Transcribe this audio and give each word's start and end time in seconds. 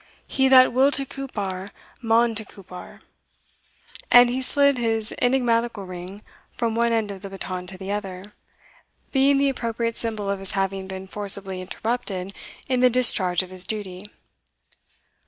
He 0.25 0.47
that 0.47 0.73
will 0.73 0.89
to 0.93 1.05
Cupar 1.05 1.69
maun 2.01 2.33
to 2.33 2.43
Cupar," 2.43 3.01
and 4.09 4.31
he 4.31 4.41
slid 4.41 4.79
his 4.79 5.13
enigmatical 5.21 5.85
ring 5.85 6.23
from 6.53 6.73
one 6.73 6.91
end 6.91 7.11
of 7.11 7.21
the 7.21 7.29
baton 7.29 7.67
to 7.67 7.77
the 7.77 7.91
other, 7.91 8.33
being 9.11 9.37
the 9.37 9.47
appropriate 9.49 9.95
symbol 9.95 10.27
of 10.27 10.39
his 10.39 10.53
having 10.53 10.87
been 10.87 11.05
forcibly 11.05 11.61
interrupted 11.61 12.33
in 12.67 12.79
the 12.79 12.89
discharge 12.89 13.43
of 13.43 13.51
his 13.51 13.63
duty. 13.63 14.05